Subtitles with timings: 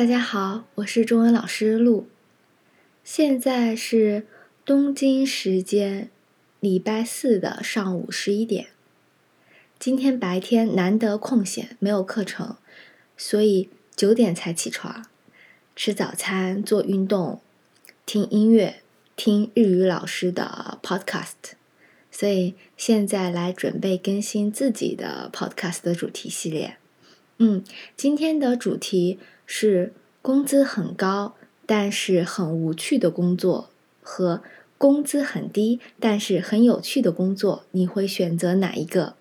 [0.00, 2.08] 大家好，我是中文老师陆。
[3.04, 4.26] 现在是
[4.64, 6.08] 东京时间
[6.58, 8.68] 礼拜四的上午十一点。
[9.78, 12.56] 今天白天难得空闲，没有课程，
[13.18, 15.04] 所以九点才起床，
[15.76, 17.42] 吃早餐、做运动、
[18.06, 18.80] 听音乐、
[19.14, 21.52] 听日语老师的 podcast。
[22.10, 26.78] 所以现在来准备更新自己的 podcast 的主题系列。
[27.36, 27.62] 嗯，
[27.98, 29.18] 今天的主题。
[29.52, 31.34] 是工资很高
[31.66, 33.68] 但是很无趣的工作
[34.00, 34.44] 和
[34.78, 39.16] 工资很低但是很有趣的工作，你会选择哪一个？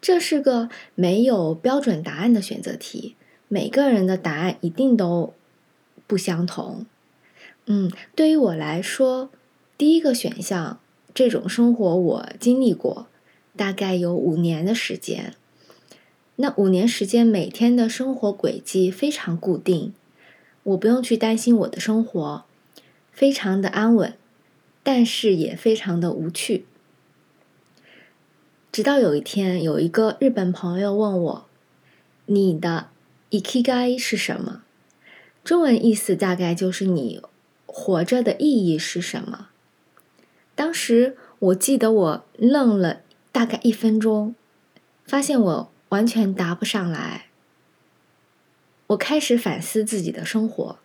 [0.00, 3.16] 这是个没有标准答案的选择题，
[3.48, 5.34] 每个人的答案一定都
[6.06, 6.86] 不相同。
[7.66, 9.28] 嗯，对于我来说，
[9.76, 10.78] 第一个选项
[11.12, 13.08] 这种生活我经历过，
[13.56, 15.34] 大概有五年的时间。
[16.40, 19.92] 那五年时间，每天的生活轨迹非常固定，
[20.62, 22.44] 我不用去担心我的生活，
[23.10, 24.14] 非常的安稳，
[24.84, 26.64] 但是也非常的无趣。
[28.70, 31.46] 直到有一天，有一个日本朋友问我
[32.26, 32.90] ：“你的
[33.32, 34.62] ikigai 是什么？”
[35.42, 37.20] 中文意思大概就是你
[37.66, 39.48] 活着的意义是什么。
[40.54, 43.00] 当时我记得我愣了
[43.32, 44.36] 大概一分钟，
[45.04, 45.72] 发现我。
[45.90, 47.26] 完全答不上来。
[48.88, 50.78] 我开始反思自己的生活，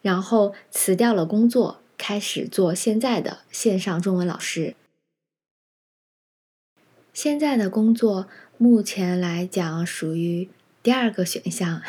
[0.00, 4.74] 然后辞掉了工作，开始做现在的线上中文老师。
[7.12, 10.48] 现在的工作目前来讲属于
[10.82, 11.82] 第二个选项，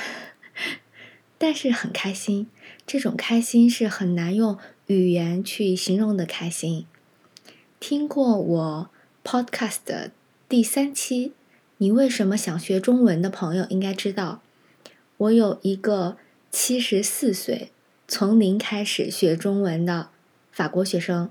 [1.39, 2.47] 但是很开心。
[2.85, 4.57] 这种开心是很难用
[4.87, 6.85] 语言去形容的开心。
[7.79, 8.89] 听过我
[9.23, 10.11] Podcast 的
[10.49, 11.31] 第三期。
[11.83, 14.41] 你为什么想学中文的朋友应该知道，
[15.17, 16.15] 我有一个
[16.49, 17.73] 七十四岁
[18.07, 20.07] 从零开始学中文的
[20.49, 21.29] 法国学生，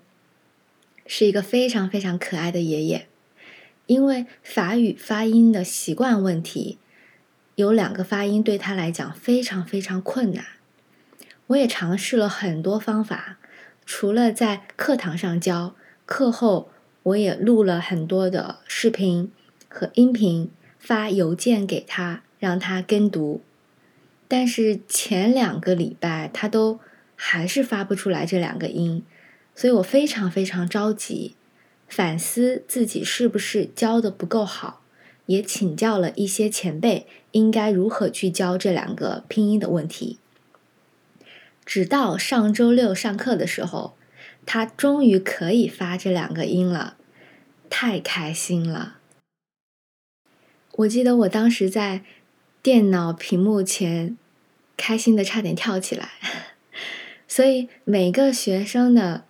[1.06, 3.08] 是一个非常非常可爱的爷爷。
[3.86, 6.76] 因为法语发音的习惯问题，
[7.54, 10.44] 有两个发音对他来讲非常非常困难。
[11.46, 13.38] 我也尝试了很多方法，
[13.86, 15.74] 除了在课堂上教，
[16.04, 16.69] 课后
[17.04, 19.32] 我也录了很多的视频。
[19.72, 23.40] 和音频发邮件给他，让他跟读，
[24.28, 26.78] 但是前两个礼拜他都
[27.16, 29.02] 还是发不出来这两个音，
[29.54, 31.34] 所以我非常非常着急，
[31.88, 34.82] 反思自己是不是教的不够好，
[35.26, 40.18] 也请教了一些前辈应该如何去教这两个拼音的问题。
[41.64, 43.94] 直到上周六上课的时候，
[44.44, 46.96] 他终于可以发这两个音了，
[47.70, 48.98] 太开心了。
[50.76, 52.02] 我记得我当时在
[52.62, 54.16] 电脑屏幕前，
[54.76, 56.12] 开心的差点跳起来。
[57.28, 59.24] 所以每个学生的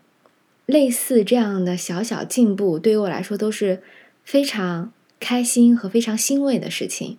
[0.67, 3.83] 类似这样的小小进步，对于我来说都是
[4.25, 7.19] 非常开心和非常欣慰的事情。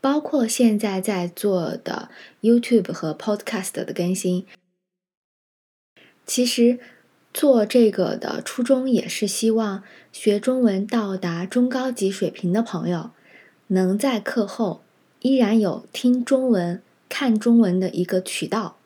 [0.00, 4.46] 包括现在在做的 YouTube 和 Podcast 的更新，
[6.24, 6.78] 其实。
[7.32, 9.82] 做这个的初衷也是希望
[10.12, 13.10] 学中文到达中高级水平的朋友，
[13.68, 14.82] 能在课后
[15.20, 18.76] 依然有听中文、看中文的一个渠道。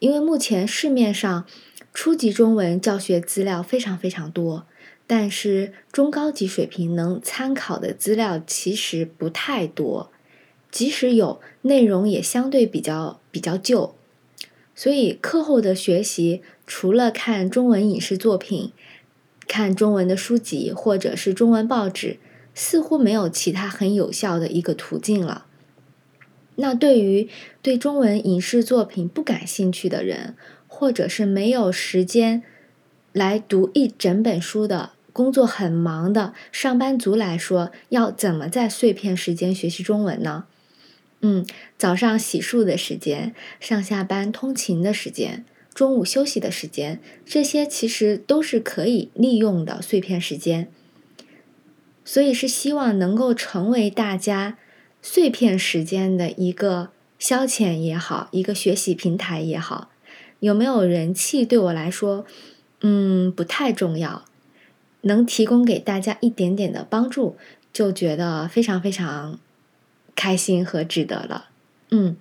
[0.00, 1.46] 因为目前市面上
[1.94, 4.66] 初级中文教学资料非常非常多，
[5.06, 10.10] 但是中高级水平能参考的资料其实不太多，
[10.70, 13.94] 即使有，内容也相对比较比较旧。
[14.80, 18.72] 所以课后的学习，除了看中文影视作品、
[19.46, 22.16] 看中文的书籍或者是中文报纸，
[22.54, 25.44] 似乎没有其他很有效的一个途径了。
[26.56, 27.28] 那对于
[27.60, 30.34] 对中文影视作品不感兴趣的人，
[30.66, 32.42] 或者是没有时间
[33.12, 40.46] 来读一整本书的、工作很忙的上班族来说，要怎么在碎片时间学习中文呢？
[41.22, 41.44] 嗯，
[41.76, 45.44] 早上洗漱的时间，上下班通勤的时间，
[45.74, 50.72] 中午休息的时间，这些其实都是可以利用的碎片时间。
[52.06, 54.56] 所以是希望能够成为大家
[55.02, 56.88] 碎片时间的一个
[57.18, 59.90] 消遣也好，一个学习平台也好。
[60.38, 62.24] 有没有人气对我来说，
[62.80, 64.24] 嗯，不太重要，
[65.02, 67.36] 能提供给大家一点点的帮助，
[67.74, 69.38] 就觉得非常非常。
[70.20, 71.48] 开心和值得了，
[71.90, 72.14] 嗯，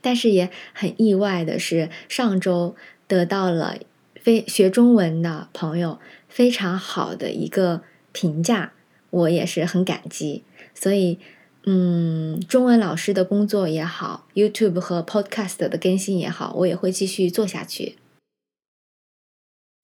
[0.00, 2.76] 但是也很意外的是，上周
[3.08, 3.76] 得到了
[4.22, 5.98] 非学中文的朋友
[6.28, 7.82] 非常好的一个
[8.12, 8.72] 评价，
[9.10, 10.44] 我也是很感激。
[10.76, 11.18] 所以
[11.64, 17.96] 嗯，中文老师的工作也好，YouTube 和 Podcast 的更新也好，我也会继续做下去。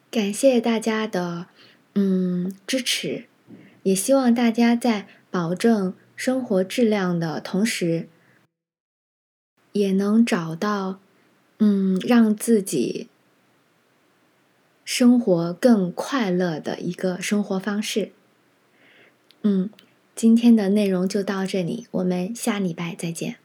[0.08, 1.46] 感谢大家的
[1.96, 3.24] 嗯支持，
[3.82, 8.06] 也希望大家在保证生活质量的同时，
[9.72, 11.00] 也能找到
[11.58, 13.08] 嗯让自己
[14.84, 18.12] 生活更快乐的一个生活方式。
[19.40, 19.70] 嗯。
[20.14, 23.38] 今天的内容就到这里，我们下礼拜再见。